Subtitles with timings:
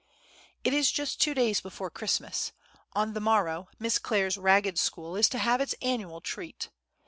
[0.63, 2.53] It is just two days before Christmas:
[2.93, 6.69] on the morrow Miss Clare's Ragged School is to have its annual treat.